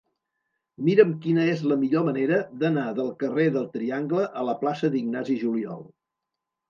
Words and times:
Mira'm 0.85 1.11
quina 1.25 1.43
és 1.51 1.61
la 1.71 1.77
millor 1.81 2.07
manera 2.07 2.39
d'anar 2.63 2.87
del 3.01 3.11
carrer 3.25 3.47
del 3.59 3.69
Triangle 3.77 4.25
a 4.41 4.47
la 4.51 4.57
plaça 4.65 4.91
d'Ignasi 4.97 5.37
Juliol. 5.45 5.89